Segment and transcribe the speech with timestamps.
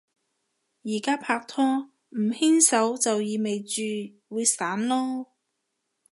[0.81, 3.83] 而家拍拖，唔牽手就意味住
[4.29, 5.27] 會散囉